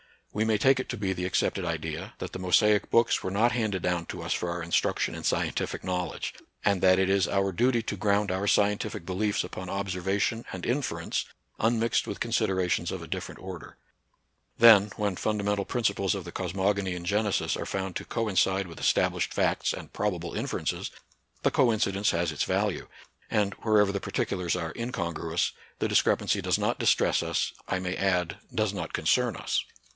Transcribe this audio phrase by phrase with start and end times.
[0.33, 3.51] We may take it to be the accepted idea that the Mosaic books were not
[3.51, 6.33] handed down to us for our instruction in scientific knowledge,
[6.65, 11.25] and that it is our duty to ground our scientific beliefs upon observation and inference,
[11.59, 13.77] unmixed with considerations of a different order.
[14.57, 19.33] Then, when fundamental principles of the cosmogony in Genesis are found to coincide with established
[19.33, 20.89] facts and probable inferences,
[21.43, 22.87] the coincidence has its value;
[23.29, 27.51] and wherever the particulars are incongruous, the discrepancy does not distress us.
[27.69, 28.03] NATURAL SCIENCE AND RELIGION.
[28.03, 29.63] 9 I may add, does not concern us.